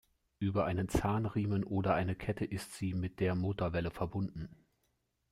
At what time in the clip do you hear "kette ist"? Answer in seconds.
2.15-2.73